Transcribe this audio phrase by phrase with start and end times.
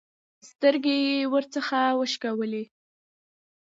[0.49, 2.63] سترګې يې ورڅخه وشکولې.